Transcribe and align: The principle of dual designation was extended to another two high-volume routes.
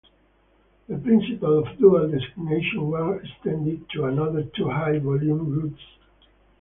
The 0.89 0.97
principle 0.97 1.59
of 1.59 1.77
dual 1.77 2.09
designation 2.09 2.89
was 2.89 3.21
extended 3.23 3.87
to 3.91 4.05
another 4.05 4.45
two 4.55 4.67
high-volume 4.67 5.51
routes. 5.59 5.83